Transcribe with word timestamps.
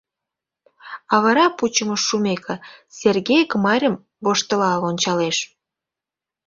А 1.13 1.15
вара, 1.23 1.45
пучымыш 1.57 2.01
шумеке, 2.07 2.55
Сергей 2.99 3.41
Гмарьым 3.51 3.95
воштылал 4.23 4.81
ончалеш. 4.89 5.37